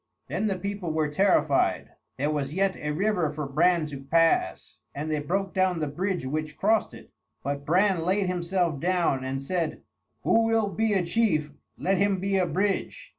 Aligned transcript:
Then 0.29 0.47
the 0.47 0.57
people 0.57 0.91
were 0.91 1.09
terrified: 1.09 1.91
there 2.17 2.31
was 2.31 2.55
yet 2.55 2.75
a 2.75 2.89
river 2.89 3.31
for 3.31 3.45
Bran 3.45 3.85
to 3.85 4.01
pass, 4.01 4.79
and 4.95 5.11
they 5.11 5.19
broke 5.19 5.53
down 5.53 5.79
the 5.79 5.85
bridge 5.85 6.25
which 6.25 6.57
crossed 6.57 6.95
it, 6.95 7.11
but 7.43 7.67
Bran 7.67 8.03
laid 8.03 8.25
himself 8.25 8.79
down 8.79 9.23
and 9.23 9.39
said, 9.39 9.83
"Who 10.23 10.41
will 10.43 10.69
be 10.69 10.93
a 10.93 11.03
chief, 11.05 11.51
let 11.77 11.99
him 11.99 12.19
be 12.19 12.37
a 12.39 12.47
bridge." 12.47 13.09